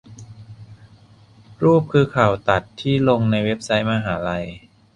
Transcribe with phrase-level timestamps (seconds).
[1.63, 4.45] รูปคือข่าวตัดที่ลงในเว็บไซต์มหาลัย